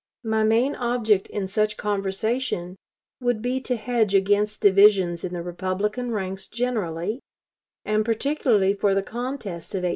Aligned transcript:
My 0.23 0.43
main 0.43 0.73
object 0.77 1.27
in 1.27 1.45
such 1.45 1.77
conversation 1.77 2.75
would 3.19 3.39
be 3.39 3.61
to 3.61 3.75
hedge 3.75 4.15
against 4.15 4.59
divisions 4.59 5.23
in 5.23 5.31
the 5.33 5.43
Republican 5.43 6.09
ranks 6.09 6.47
generally, 6.47 7.19
and 7.85 8.03
particularly 8.03 8.73
for 8.73 8.95
the 8.95 9.03
contest 9.03 9.75
of 9.75 9.83
1860. 9.85 9.89